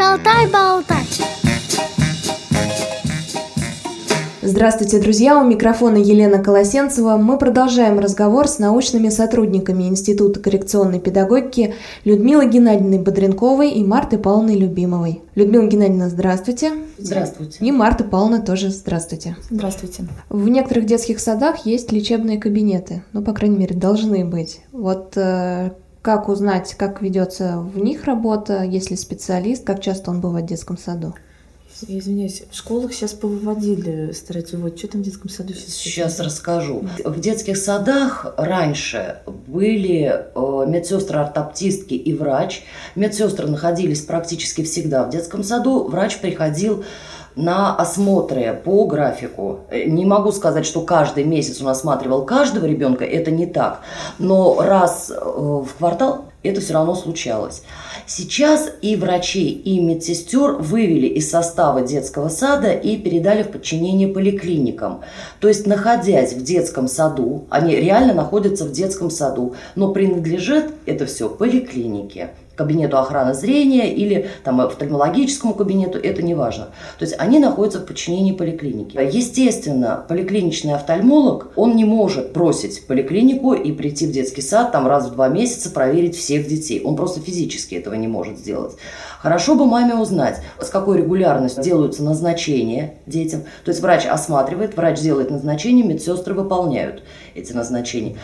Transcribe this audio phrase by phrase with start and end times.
[0.00, 0.96] Шалтай-болтай.
[4.40, 5.38] Здравствуйте, друзья!
[5.38, 7.18] У микрофона Елена Колосенцева.
[7.18, 11.74] Мы продолжаем разговор с научными сотрудниками Института коррекционной педагогики
[12.04, 15.20] Людмилой Геннадьевной Бодренковой и Мартой Павловной Любимовой.
[15.34, 16.72] Людмила Геннадьевна, здравствуйте.
[16.96, 17.58] Здравствуйте.
[17.62, 19.36] И Марта Павловна тоже здравствуйте.
[19.50, 20.04] Здравствуйте.
[20.30, 23.02] В некоторых детских садах есть лечебные кабинеты.
[23.12, 24.62] Ну, по крайней мере, должны быть.
[24.72, 25.72] Вот э,
[26.02, 30.48] как узнать, как ведется в них работа, есть ли специалист, как часто он бывает в
[30.48, 31.14] детском саду?
[31.86, 34.12] Я извиняюсь, в школах сейчас повыводили,
[34.56, 34.78] выводить.
[34.78, 35.74] Что там в детском саду сейчас?
[35.74, 36.84] Сейчас расскажу.
[37.04, 42.64] В детских садах раньше были э, медсестры, ортоптистки и врач.
[42.96, 45.84] Медсестры находились практически всегда в детском саду.
[45.84, 46.84] Врач приходил
[47.36, 49.60] на осмотры по графику.
[49.72, 53.80] Не могу сказать, что каждый месяц он осматривал каждого ребенка, это не так.
[54.18, 57.62] Но раз э, в квартал это все равно случалось.
[58.06, 65.02] Сейчас и врачей, и медсестер вывели из состава детского сада и передали в подчинение поликлиникам.
[65.38, 71.06] То есть, находясь в детском саду, они реально находятся в детском саду, но принадлежит это
[71.06, 76.66] все поликлинике кабинету охраны зрения или там, офтальмологическому кабинету, это не важно.
[76.98, 78.98] То есть они находятся в подчинении поликлиники.
[78.98, 85.08] Естественно, поликлиничный офтальмолог, он не может бросить поликлинику и прийти в детский сад там раз
[85.08, 86.82] в два месяца проверить всех детей.
[86.84, 88.76] Он просто физически этого не может сделать.
[89.20, 93.42] Хорошо бы маме узнать, с какой регулярностью делаются назначения детям.
[93.64, 97.02] То есть врач осматривает, врач делает назначение, медсестры выполняют
[97.34, 98.16] эти назначения.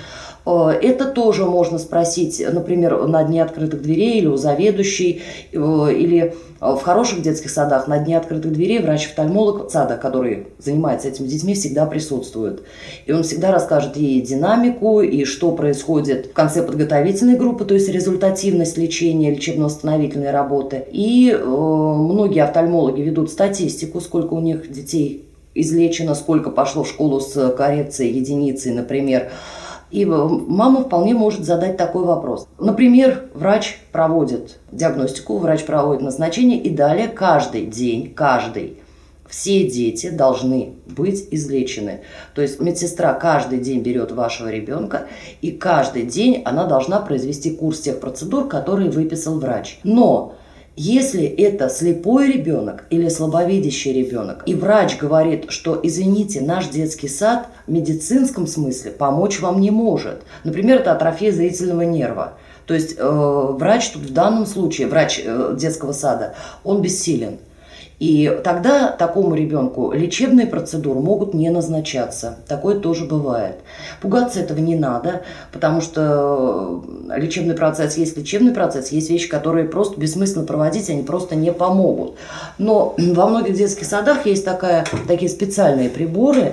[0.47, 5.57] Э, это тоже можно спросить, например, на дне открытых дверей или у заведующей, э,
[5.93, 11.55] или в хороших детских садах на дне открытых дверей врач-офтальмолог сада, который занимается этими детьми,
[11.55, 12.63] всегда присутствует.
[13.05, 17.91] И он всегда расскажет ей динамику, и что происходит в конце подготовительной группы, то есть
[17.91, 20.85] результативность лечения, лечебно-восстановительной работы.
[20.91, 27.21] И э, многие офтальмологи ведут статистику, сколько у них детей излечено, сколько пошло в школу
[27.21, 29.31] с коррекцией единицы, например,
[29.91, 32.49] и мама вполне может задать такой вопрос.
[32.59, 38.79] Например, врач проводит диагностику, врач проводит назначение, и далее каждый день, каждый,
[39.29, 42.01] все дети должны быть излечены.
[42.35, 45.07] То есть медсестра каждый день берет вашего ребенка,
[45.41, 49.81] и каждый день она должна произвести курс тех процедур, которые выписал врач.
[49.83, 50.35] Но
[50.77, 57.49] если это слепой ребенок или слабовидящий ребенок, и врач говорит, что, извините, наш детский сад
[57.67, 60.23] в медицинском смысле помочь вам не может.
[60.45, 62.35] Например, это атрофия зрительного нерва.
[62.67, 67.39] То есть э, врач тут в данном случае, врач э, детского сада, он бессилен.
[67.99, 72.37] И тогда такому ребенку лечебные процедуры могут не назначаться.
[72.47, 73.57] Такое тоже бывает.
[74.03, 79.99] Пугаться этого не надо, потому что лечебный процесс есть лечебный процесс, есть вещи, которые просто
[79.99, 82.17] бессмысленно проводить, они просто не помогут.
[82.59, 86.53] Но во многих детских садах есть такая, такие специальные приборы,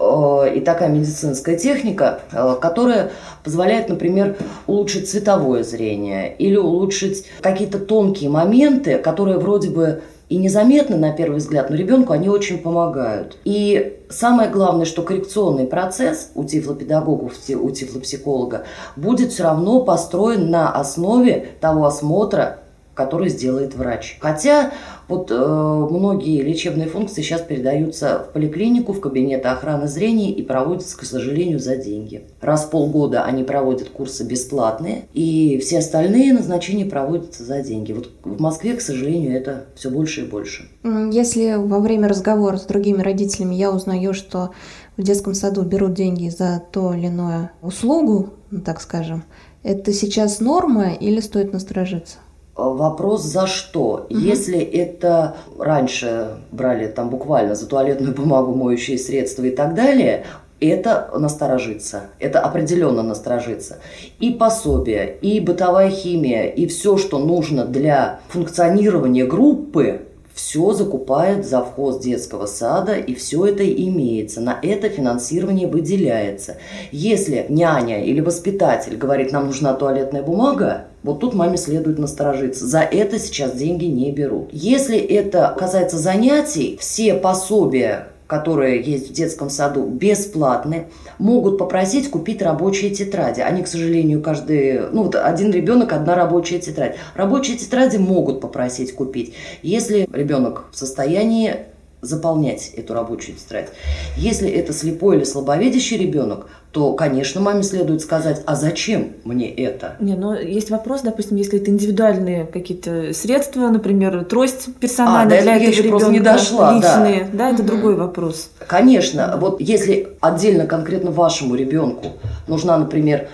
[0.00, 3.12] э, и такая медицинская техника, э, которая
[3.44, 10.96] позволяет, например, улучшить цветовое зрение или улучшить какие-то тонкие моменты, которые вроде бы и незаметно
[10.96, 13.36] на первый взгляд, но ребенку они очень помогают.
[13.44, 18.64] И самое главное, что коррекционный процесс у тифлопедагогов, у тифлопсихолога
[18.96, 22.60] будет все равно построен на основе того осмотра,
[22.94, 24.16] который сделает врач.
[24.22, 24.70] Хотя
[25.08, 30.96] вот э, многие лечебные функции сейчас передаются в поликлинику, в кабинеты охраны зрения и проводятся,
[30.96, 32.22] к сожалению, за деньги.
[32.40, 37.92] Раз в полгода они проводят курсы бесплатные, и все остальные назначения проводятся за деньги.
[37.92, 40.68] Вот в Москве, к сожалению, это все больше и больше.
[40.84, 44.50] Если во время разговора с другими родителями я узнаю, что
[44.96, 49.24] в детском саду берут деньги за то или иное услугу, ну, так скажем,
[49.62, 52.18] это сейчас норма или стоит насторожиться?
[52.54, 54.06] Вопрос за что?
[54.10, 54.18] Угу.
[54.18, 60.24] Если это раньше брали там буквально за туалетную бумагу, моющие средства и так далее,
[60.60, 63.78] это насторожиться, это определенно насторожиться.
[64.20, 70.02] И пособие, и бытовая химия, и все, что нужно для функционирования группы,
[70.34, 74.40] все закупает завхоз детского сада, и все это имеется.
[74.40, 76.56] На это финансирование выделяется.
[76.90, 82.66] Если няня или воспитатель говорит, нам нужна туалетная бумага, вот тут маме следует насторожиться.
[82.66, 84.50] За это сейчас деньги не берут.
[84.52, 90.88] Если это касается занятий, все пособия, которые есть в детском саду, бесплатны,
[91.18, 93.40] могут попросить купить рабочие тетради.
[93.40, 96.96] Они, к сожалению, каждый, ну вот один ребенок, одна рабочая тетрадь.
[97.14, 99.34] Рабочие тетради могут попросить купить.
[99.62, 101.56] Если ребенок в состоянии
[102.02, 103.68] заполнять эту рабочую тетрадь.
[104.16, 109.96] Если это слепой или слабовидящий ребенок, то, конечно, маме следует сказать, а зачем мне это?
[110.00, 115.56] Не, но есть вопрос, допустим, если это индивидуальные какие-то средства, например, трость персональная а, для
[115.56, 117.70] этого ребенка, просто не дошла, личные, да, да это угу.
[117.70, 118.50] другой вопрос.
[118.66, 122.14] Конечно, вот если отдельно конкретно вашему ребенку
[122.48, 123.28] нужна, например,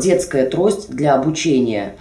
[0.00, 1.96] детская трость для обучения,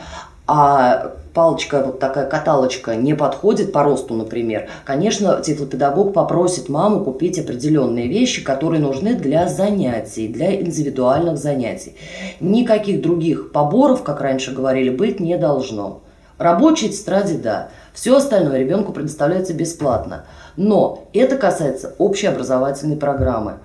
[0.46, 7.39] а палочка, вот такая каталочка не подходит по росту, например, конечно, тифлопедагог попросит маму купить
[7.39, 11.95] определенные вещи, которые нужны для занятий, для индивидуальных занятий.
[12.39, 16.01] Никаких других поборов, как раньше говорили, быть не должно.
[16.38, 17.69] Рабочей тетради– да.
[17.94, 20.25] Все остальное ребенку предоставляется бесплатно.
[20.57, 23.59] Но это касается общеобразовательной программы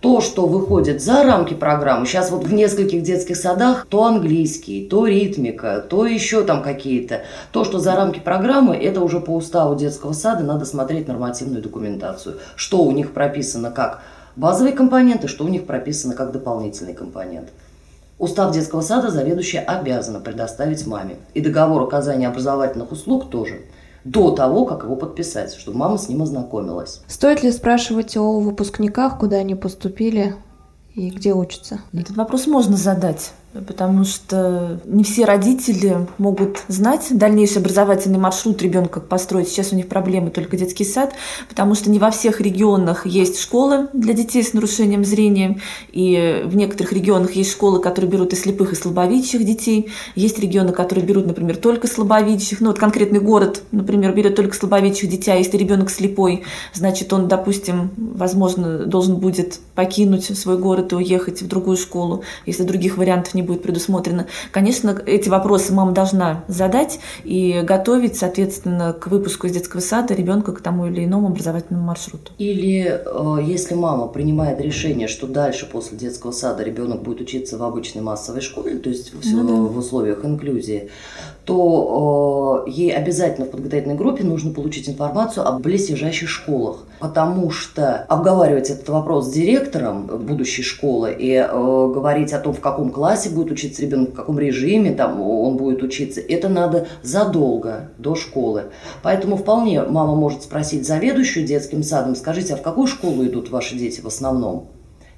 [0.00, 5.06] то, что выходит за рамки программы, сейчас вот в нескольких детских садах то английский, то
[5.06, 7.22] ритмика, то еще там какие-то,
[7.52, 12.38] то, что за рамки программы, это уже по уставу детского сада надо смотреть нормативную документацию,
[12.56, 14.00] что у них прописано как
[14.36, 17.50] базовые компоненты, что у них прописано как дополнительный компонент.
[18.18, 21.16] Устав детского сада заведующая обязана предоставить маме.
[21.32, 23.60] И договор оказания образовательных услуг тоже–
[24.04, 27.02] до того, как его подписать, чтобы мама с ним ознакомилась.
[27.06, 30.36] Стоит ли спрашивать о выпускниках, куда они поступили
[30.94, 31.80] и где учатся?
[31.92, 39.00] Этот вопрос можно задать потому что не все родители могут знать дальнейший образовательный маршрут ребенка
[39.00, 39.48] построить.
[39.48, 41.14] Сейчас у них проблемы только детский сад,
[41.48, 45.60] потому что не во всех регионах есть школы для детей с нарушением зрения,
[45.90, 49.90] и в некоторых регионах есть школы, которые берут и слепых, и слабовидящих детей.
[50.14, 52.60] Есть регионы, которые берут, например, только слабовидящих.
[52.60, 57.26] Ну, вот конкретный город, например, берет только слабовидящих детей, а если ребенок слепой, значит, он,
[57.26, 63.34] допустим, возможно, должен будет покинуть свой город и уехать в другую школу, если других вариантов
[63.34, 64.26] не не будет предусмотрено.
[64.52, 70.52] Конечно, эти вопросы мама должна задать и готовить, соответственно, к выпуску из детского сада ребенка
[70.52, 72.32] к тому или иному образовательному маршруту.
[72.38, 77.62] Или э, если мама принимает решение, что дальше после детского сада ребенок будет учиться в
[77.62, 79.54] обычной массовой школе, то есть в, ну, да.
[79.54, 80.90] в условиях инклюзии,
[81.44, 88.04] то э, ей обязательно в подготовительной группе нужно получить информацию о близлежащих школах, потому что
[88.08, 93.30] обговаривать этот вопрос с директором будущей школы и э, говорить о том, в каком классе
[93.30, 98.64] будет учиться ребенок, в каком режиме там он будет учиться, это надо задолго до школы.
[99.02, 103.76] Поэтому вполне мама может спросить заведующую детским садом, скажите, а в какую школу идут ваши
[103.76, 104.68] дети в основном?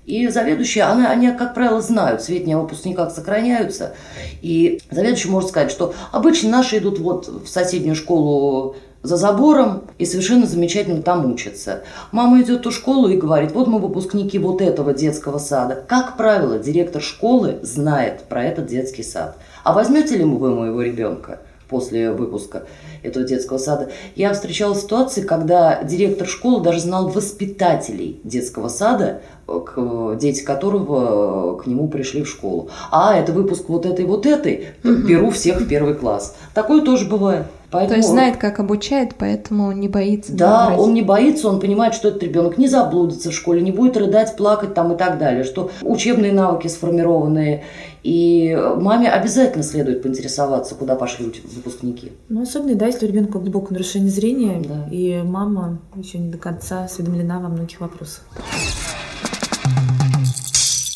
[0.06, 3.94] И заведующие, она, они, как правило, знают, сведения о выпускниках сохраняются.
[4.40, 10.06] И заведующий может сказать, что обычно наши идут вот в соседнюю школу за забором и
[10.06, 11.82] совершенно замечательно там учатся.
[12.12, 15.82] Мама идет в ту школу и говорит, вот мы выпускники вот этого детского сада.
[15.87, 19.37] Как правило, директор школы знает про этот детский сад.
[19.64, 21.40] А возьмете ли вы моего ребенка?
[21.72, 22.64] после выпуска
[23.02, 30.16] этого детского сада, я встречала ситуации, когда директор школы даже знал воспитателей детского сада, к,
[30.16, 32.69] дети которого к нему пришли в школу.
[32.90, 36.37] А, это выпуск вот этой вот этой, беру всех в первый класс.
[36.52, 37.46] Такое тоже бывает.
[37.72, 37.88] Поэтому...
[37.88, 40.30] То есть знает, как обучает, поэтому не боится.
[40.34, 40.78] Да, брать.
[40.78, 44.36] он не боится, он понимает, что этот ребенок не заблудится в школе, не будет рыдать,
[44.36, 47.64] плакать там и так далее, что учебные навыки сформированные.
[48.02, 52.12] И маме обязательно следует поинтересоваться, куда пошли выпускники.
[52.28, 54.88] Ну, особенно, да, если у ребенка глубокое нарушение зрения, да.
[54.90, 58.24] и мама еще не до конца осведомлена во многих вопросах.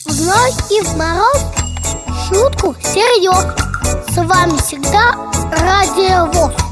[0.05, 1.43] В зной и в мороз
[2.29, 3.47] шутку серьез.
[4.13, 6.66] С вами всегда Радио ВОЗ.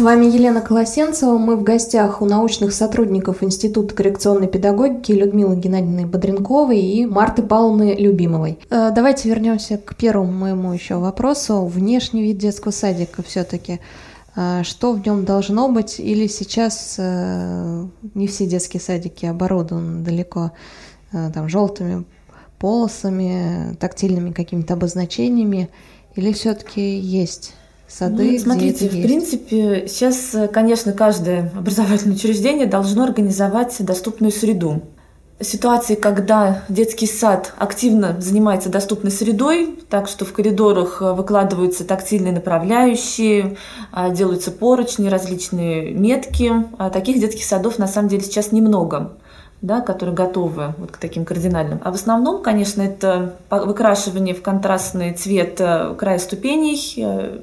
[0.00, 1.36] С вами Елена Колосенцева.
[1.36, 7.96] Мы в гостях у научных сотрудников Института коррекционной педагогики Людмилы Геннадьевны Бодренковой и Марты Павловны
[7.98, 8.58] Любимовой.
[8.70, 11.66] Э, давайте вернемся к первому моему еще вопросу.
[11.66, 13.78] Внешний вид детского садика все-таки.
[14.36, 16.00] Э, что в нем должно быть?
[16.00, 20.52] Или сейчас э, не все детские садики оборудованы далеко
[21.12, 22.06] там желтыми
[22.58, 25.68] полосами, тактильными какими-то обозначениями?
[26.16, 27.52] Или все-таки есть
[27.90, 28.32] сады.
[28.32, 29.06] Ну, смотрите, в есть.
[29.06, 34.82] принципе, сейчас, конечно, каждое образовательное учреждение должно организовать доступную среду.
[35.42, 43.56] Ситуации, когда детский сад активно занимается доступной средой, так что в коридорах выкладываются тактильные направляющие,
[43.90, 46.52] а, делаются поручни, различные метки.
[46.76, 49.12] А таких детских садов на самом деле сейчас немного
[49.62, 51.80] да, которые готовы вот к таким кардинальным.
[51.84, 57.40] А в основном, конечно, это выкрашивание в контрастный цвет э, края ступеней, э,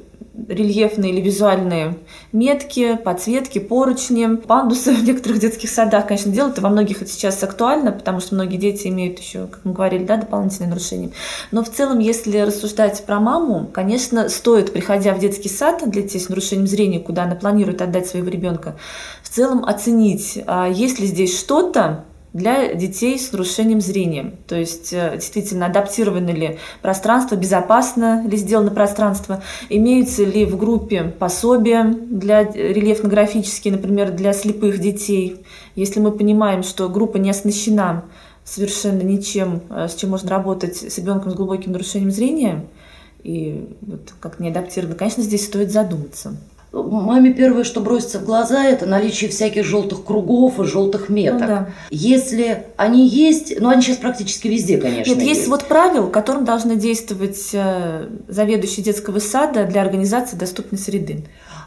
[0.48, 1.98] рельефные или визуальные
[2.32, 6.58] метки, подсветки, поручни, пандусы в некоторых детских садах, конечно, делают.
[6.58, 10.03] И во многих это сейчас актуально, потому что многие дети имеют еще, как мы говорили,
[10.03, 11.12] да, дополнительные нарушения.
[11.51, 16.20] Но в целом, если рассуждать про маму, конечно, стоит, приходя в детский сад для детей
[16.20, 18.77] с нарушением зрения, куда она планирует отдать своего ребенка,
[19.24, 24.34] в целом оценить, а есть ли здесь что-то, для детей с нарушением зрения.
[24.48, 31.04] То есть э, действительно адаптировано ли пространство, безопасно ли сделано пространство, имеются ли в группе
[31.04, 35.46] пособия для рельефно-графические, например, для слепых детей.
[35.76, 38.06] Если мы понимаем, что группа не оснащена
[38.44, 42.66] совершенно ничем, э, с чем можно работать с ребенком с глубоким нарушением зрения,
[43.24, 46.38] и вот как не адаптировано, конечно, здесь стоит задуматься.
[46.84, 51.42] Маме первое, что бросится в глаза, это наличие всяких желтых кругов и желтых меток.
[51.42, 51.70] Ну, да.
[51.90, 55.10] Если они есть, ну они сейчас практически везде, конечно.
[55.10, 60.80] Нет, есть, есть вот правила, которым должны действовать э, заведующие детского сада для организации доступной
[60.80, 61.26] среды.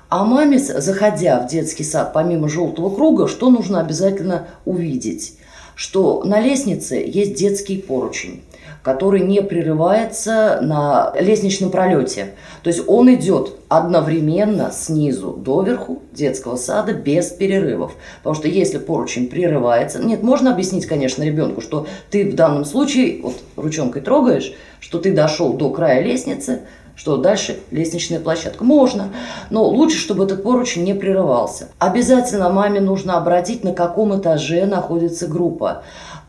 [0.09, 5.35] А маме, заходя в детский сад, помимо желтого круга, что нужно обязательно увидеть?
[5.77, 8.43] Что на лестнице есть детский поручень
[8.83, 12.35] который не прерывается на лестничном пролете.
[12.63, 17.93] То есть он идет одновременно снизу до верху детского сада без перерывов.
[18.19, 20.03] Потому что если поручень прерывается...
[20.03, 25.13] Нет, можно объяснить, конечно, ребенку, что ты в данном случае, вот ручонкой трогаешь, что ты
[25.13, 26.61] дошел до края лестницы,
[27.01, 28.63] что дальше лестничная площадка.
[28.63, 29.09] Можно,
[29.49, 31.69] но лучше, чтобы этот поручень не прерывался.
[31.79, 35.83] Обязательно маме нужно обратить, на каком этаже находится группа.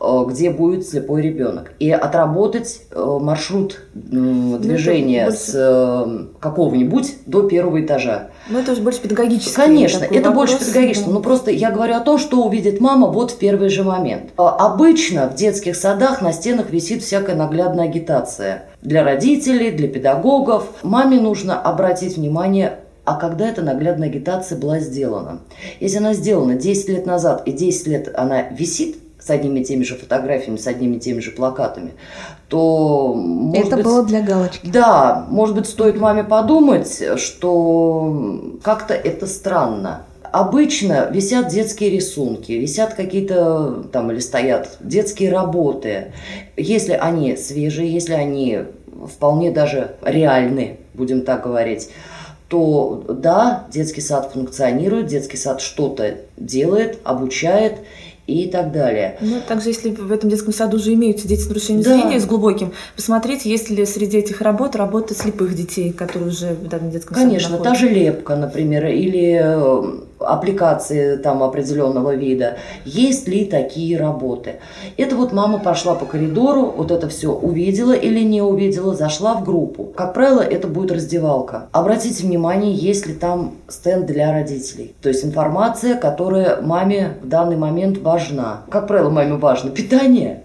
[0.04, 1.74] Э, где будет слепой ребенок.
[1.78, 8.30] И отработать э, маршрут ну, движения ну, с э, какого-нибудь до первого этажа.
[8.50, 9.54] Ну, это уже больше педагогически.
[9.54, 11.06] Конечно, это вопрос, больше педагогически.
[11.06, 11.12] Да.
[11.12, 14.30] Но просто я говорю о том, что увидит мама вот в первый же момент.
[14.36, 18.64] Обычно в детских садах на стенах висит всякая наглядная агитация.
[18.82, 20.64] Для родителей, для педагогов.
[20.82, 25.40] Маме нужно обратить внимание а когда эта наглядная агитация была сделана.
[25.80, 29.84] Если она сделана 10 лет назад и 10 лет она висит, с одними и теми
[29.84, 31.92] же фотографиями, с одними и теми же плакатами,
[32.48, 33.14] то...
[33.14, 34.66] Может Это быть, было для галочки.
[34.66, 40.02] Да, может быть, стоит маме подумать, что как-то это странно.
[40.32, 46.12] Обычно висят детские рисунки, висят какие-то там или стоят детские работы.
[46.56, 48.60] Если они свежие, если они
[49.06, 51.90] вполне даже реальны, будем так говорить,
[52.48, 57.78] то да, детский сад функционирует, детский сад что-то делает, обучает,
[58.26, 59.16] и так далее.
[59.20, 61.94] Ну, также, если в этом детском саду уже имеются дети с нарушением да.
[61.94, 66.68] зрения, с глубоким, посмотреть, есть ли среди этих работ работа слепых детей, которые уже в
[66.68, 67.86] данном детском Конечно, саду находятся.
[67.86, 72.56] та же лепка, например, или э, аппликации там определенного вида.
[72.84, 74.56] Есть ли такие работы?
[74.96, 79.44] Это вот мама пошла по коридору, вот это все увидела или не увидела, зашла в
[79.44, 79.84] группу.
[79.84, 81.68] Как правило, это будет раздевалка.
[81.72, 84.94] Обратите внимание, есть ли там стенд для родителей.
[85.02, 88.62] То есть информация, которая маме в данный момент важна.
[88.70, 90.42] Как правило, маме важно питание.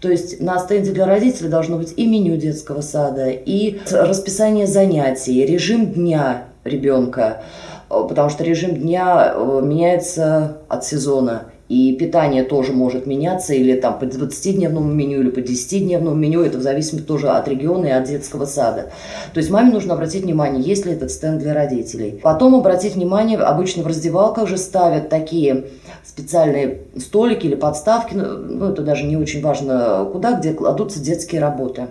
[0.00, 5.44] То есть на стенде для родителей должно быть и меню детского сада, и расписание занятий,
[5.44, 7.42] режим дня ребенка,
[7.90, 11.42] потому что режим дня э, меняется от сезона.
[11.68, 16.42] И питание тоже может меняться или там по 20-дневному меню, или по 10-дневному меню.
[16.42, 18.90] Это в зависимости тоже от региона и от детского сада.
[19.32, 22.18] То есть маме нужно обратить внимание, есть ли этот стенд для родителей.
[22.22, 25.66] Потом обратить внимание, обычно в раздевалках уже ставят такие
[26.04, 31.40] специальные столики или подставки, ну, ну это даже не очень важно куда, где кладутся детские
[31.40, 31.86] работы.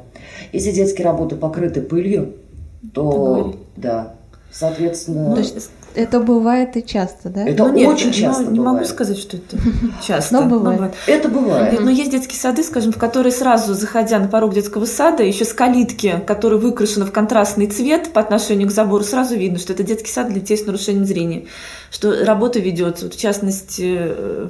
[0.51, 2.33] Если детские работы покрыты пылью,
[2.93, 4.15] то да,
[4.51, 5.29] соответственно...
[5.29, 7.47] Ну, то есть это бывает и часто, да?
[7.47, 8.43] Это ну, нет, очень часто.
[8.43, 9.57] Ну, не могу сказать, что это
[10.07, 10.33] часто.
[10.33, 10.93] Но бывает.
[11.07, 11.73] Это бывает.
[11.73, 15.45] Нет, но есть детские сады, скажем, в которые сразу, заходя на порог детского сада, еще
[15.45, 19.83] с калитки, которая выкрашена в контрастный цвет по отношению к забору, сразу видно, что это
[19.83, 21.45] детский сад для детей с нарушением зрения.
[21.91, 23.99] Что работа ведется, вот, в частности,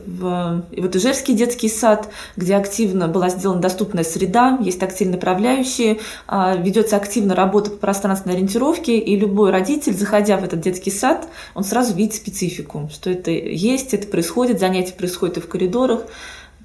[0.06, 6.00] в, и вот Ижевский детский сад, где активно была сделана доступная среда, есть тактильные направляющие,
[6.28, 11.28] а, ведется активно работа по пространственной ориентировке, и любой родитель, заходя в этот детский сад,
[11.56, 16.02] он сразу видит специфику, что это есть, это происходит, занятия происходят и в коридорах.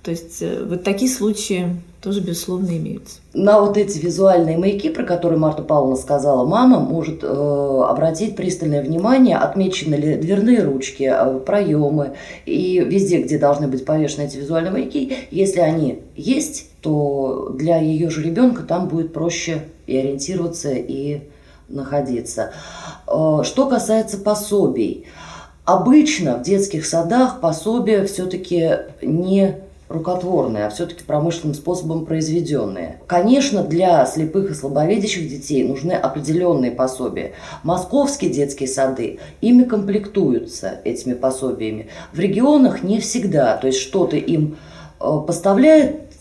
[0.05, 3.21] То есть э, вот такие случаи тоже, безусловно, имеются.
[3.33, 8.83] На вот эти визуальные маяки, про которые Марта Павловна сказала, мама может э, обратить пристальное
[8.83, 12.13] внимание, отмечены ли дверные ручки, э, проемы
[12.45, 15.17] и везде, где должны быть повешены эти визуальные маяки.
[15.31, 21.23] Если они есть, то для ее же ребенка там будет проще и ориентироваться, и
[21.71, 22.53] находиться.
[23.07, 25.07] Э, что касается пособий,
[25.65, 33.01] обычно в детских садах пособия все-таки не рукотворные, а все-таки промышленным способом произведенные.
[33.07, 37.33] Конечно, для слепых и слабовидящих детей нужны определенные пособия.
[37.63, 41.89] Московские детские сады ими комплектуются этими пособиями.
[42.13, 44.57] В регионах не всегда, то есть что-то им
[45.01, 45.21] э,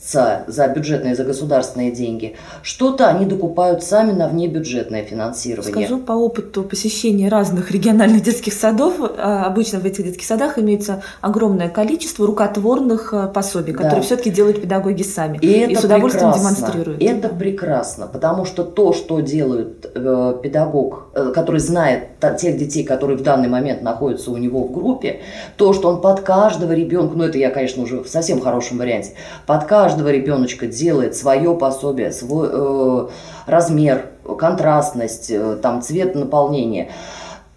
[0.04, 2.36] поставляет за бюджетные, за государственные деньги.
[2.62, 5.74] Что-то они докупают сами на внебюджетное финансирование.
[5.74, 8.96] Скажу по опыту посещения разных региональных детских садов.
[9.00, 14.02] А, обычно в этих детских садах имеется огромное количество рукотворных а, пособий, которые да.
[14.02, 15.38] все-таки делают педагоги сами.
[15.42, 16.56] И, и это с удовольствием прекрасно.
[16.58, 17.02] демонстрируют.
[17.02, 23.18] Это прекрасно, потому что то, что делает э, педагог, э, который знает тех детей, которые
[23.18, 25.22] в данный момент находятся у него в группе,
[25.58, 29.12] то, что он под каждого ребенка, ну это я, конечно, уже в совсем хорошем варианте,
[29.46, 33.08] под каждого каждого ребеночка делает свое пособие, свой э,
[33.46, 34.08] размер,
[34.40, 36.90] контрастность, э, там, цвет наполнения,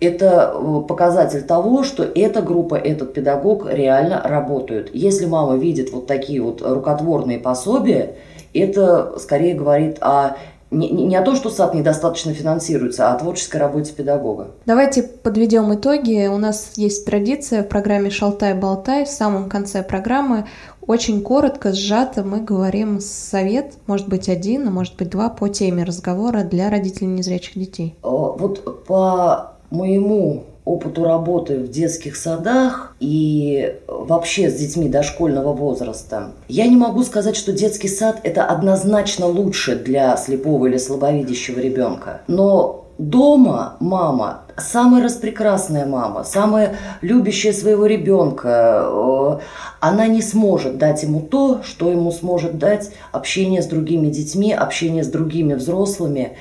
[0.00, 4.90] это э, показатель того, что эта группа, этот педагог реально работают.
[4.92, 8.16] Если мама видит вот такие вот рукотворные пособия,
[8.52, 10.36] это скорее говорит о
[10.70, 14.48] не, не о том, что сад недостаточно финансируется, а о творческой работе педагога.
[14.66, 16.26] Давайте подведем итоги.
[16.26, 20.46] У нас есть традиция в программе «Шалтай-болтай» в самом конце программы
[20.86, 25.84] очень коротко, сжато мы говорим совет, может быть один, а может быть два, по теме
[25.84, 27.94] разговора для родителей незрячих детей.
[28.02, 36.66] Вот по моему опыту работы в детских садах и вообще с детьми дошкольного возраста, я
[36.66, 42.22] не могу сказать, что детский сад– это однозначно лучше для слепого или слабовидящего ребенка.
[42.26, 49.40] Но дома мама самая распрекрасная мама, самая любящая своего ребенка,
[49.80, 55.04] она не сможет дать ему то, что ему сможет дать общение с другими детьми, общение
[55.04, 56.36] с другими взрослыми.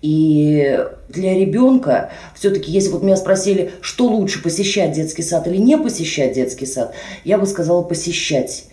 [0.00, 5.76] И для ребенка, все-таки, если вот меня спросили, что лучше, посещать детский сад или не
[5.76, 8.66] посещать детский сад, я бы сказала посещать.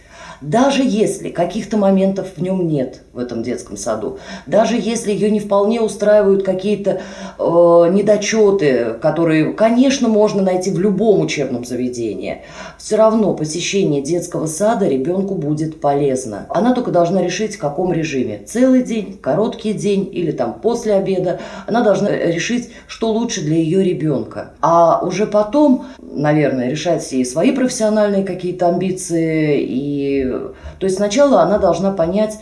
[0.46, 5.40] Даже если каких-то моментов в нем нет в этом детском саду, даже если ее не
[5.40, 7.02] вполне устраивают какие-то
[7.40, 7.44] э,
[7.92, 12.44] недочеты, которые, конечно, можно найти в любом учебном заведении,
[12.78, 16.46] все равно посещение детского сада ребенку будет полезно.
[16.50, 18.42] Она только должна решить, в каком режиме.
[18.46, 21.40] Целый день, короткий день или там после обеда.
[21.66, 24.52] Она должна решить, что лучше для ее ребенка.
[24.62, 30.35] А уже потом, наверное, решать и свои профессиональные какие-то амбиции и
[30.80, 32.40] то есть сначала она должна понять,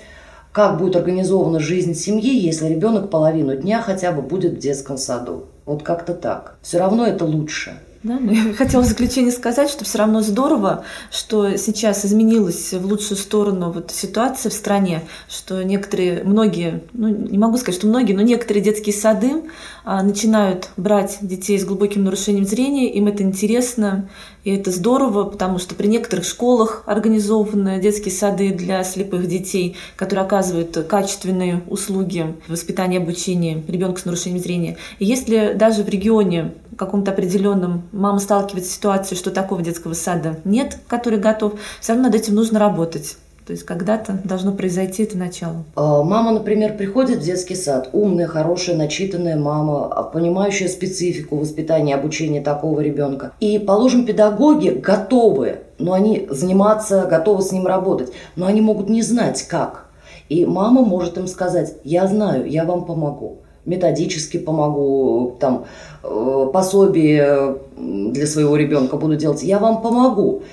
[0.51, 5.45] как будет организована жизнь семьи, если ребенок половину дня хотя бы будет в детском саду.
[5.65, 6.57] Вот как-то так.
[6.61, 7.77] Все равно это лучше.
[8.03, 12.85] Да, но я хотела в заключение сказать, что все равно здорово, что сейчас изменилась в
[12.85, 18.11] лучшую сторону вот ситуация в стране, что некоторые, многие, ну не могу сказать, что многие,
[18.11, 19.43] но некоторые детские сады
[19.85, 24.09] а, начинают брать детей с глубоким нарушением зрения, им это интересно,
[24.43, 30.25] и это здорово, потому что при некоторых школах организованы детские сады для слепых детей, которые
[30.25, 34.77] оказывают качественные услуги воспитания обучения ребенка с нарушением зрения.
[34.99, 40.39] И если даже в регионе каком-то определенном мама сталкивается с ситуацией, что такого детского сада
[40.43, 43.17] нет, который готов, все равно над этим нужно работать.
[43.45, 45.65] То есть когда-то должно произойти это начало.
[45.75, 51.95] А, мама, например, приходит в детский сад, умная, хорошая, начитанная мама, а, понимающая специфику воспитания,
[51.95, 53.33] обучения такого ребенка.
[53.41, 59.01] И, положим, педагоги готовы, но они заниматься, готовы с ним работать, но они могут не
[59.01, 59.87] знать, как.
[60.29, 65.65] И мама может им сказать, я знаю, я вам помогу методически помогу, там,
[66.03, 70.43] э, пособие для своего ребенка буду делать, я вам помогу.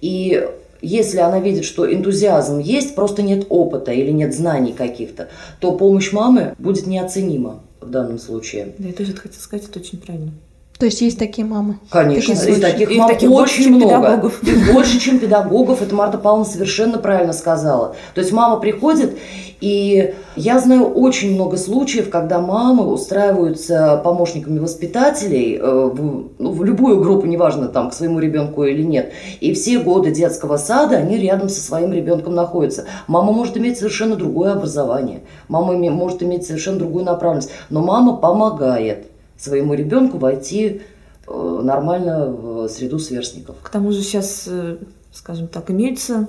[0.00, 0.48] И
[0.82, 5.28] если она видит, что энтузиазм есть, просто нет опыта или нет знаний каких-то,
[5.60, 8.74] то помощь мамы будет неоценима в данном случае.
[8.78, 10.32] Да, я тоже хотела сказать, это очень правильно.
[10.80, 11.78] То есть есть такие мамы?
[11.90, 13.96] Конечно, такие и таких мам таких очень много.
[13.96, 14.42] Педагогов.
[14.42, 15.82] Их больше, чем педагогов.
[15.82, 17.94] Это Марта Павловна совершенно правильно сказала.
[18.14, 19.18] То есть мама приходит,
[19.60, 26.64] и я знаю очень много случаев, когда мамы устраиваются помощниками воспитателей э, в, ну, в
[26.64, 29.12] любую группу, неважно, там, к своему ребенку или нет.
[29.40, 32.86] И все годы детского сада они рядом со своим ребенком находятся.
[33.06, 35.20] Мама может иметь совершенно другое образование.
[35.48, 37.50] Мама может иметь совершенно другую направленность.
[37.68, 39.09] Но мама помогает
[39.40, 40.82] своему ребенку войти
[41.26, 43.56] э, нормально в среду сверстников.
[43.62, 44.78] К тому же сейчас, э,
[45.12, 46.28] скажем так, имеются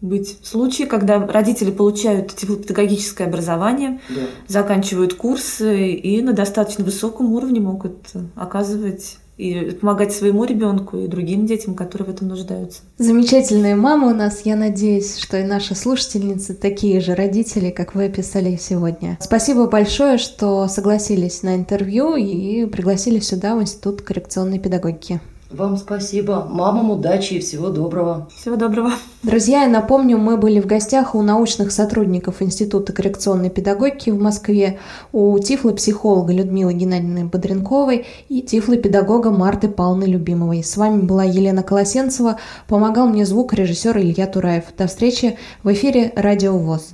[0.00, 4.22] быть случаи, когда родители получают педагогическое образование, да.
[4.46, 11.46] заканчивают курсы и на достаточно высоком уровне могут оказывать и помогать своему ребенку и другим
[11.46, 12.82] детям, которые в этом нуждаются.
[12.98, 14.42] Замечательные мамы у нас.
[14.44, 19.18] Я надеюсь, что и наши слушательницы такие же родители, как вы описали сегодня.
[19.20, 25.20] Спасибо большое, что согласились на интервью и пригласили сюда в Институт коррекционной педагогики.
[25.50, 26.46] Вам спасибо.
[26.50, 28.28] Мамам удачи и всего доброго.
[28.34, 28.92] Всего доброго.
[29.22, 34.80] Друзья, я напомню, мы были в гостях у научных сотрудников Института коррекционной педагогики в Москве,
[35.12, 40.64] у тифлопсихолога Людмилы Геннадьевны Бодренковой и тифлопедагога Марты Павловны Любимовой.
[40.64, 44.64] С вами была Елена Колосенцева, помогал мне звукорежиссер Илья Тураев.
[44.76, 46.93] До встречи в эфире «Радио ВОЗ».